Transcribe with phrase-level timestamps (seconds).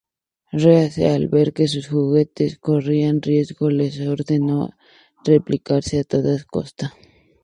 [0.63, 4.71] Reese, al ver que sus "juguetes" corrían riesgo, les ordenó
[5.23, 6.91] replicarse a toda costa.